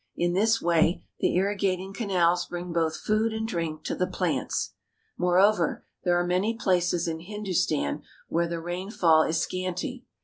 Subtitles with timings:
[0.15, 4.73] In this way the irrigating canals bring both food and drink to the plants.
[5.15, 10.07] Moreover, there are many places in Hindustan where the rainfall is scanty.